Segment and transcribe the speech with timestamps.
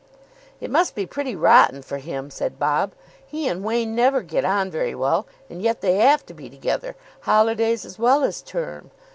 [0.59, 2.93] "It must be pretty rotten for him," said Bob.
[3.23, 6.95] "He and Wain never get on very well, and yet they have to be together,
[7.19, 8.89] holidays as well as term.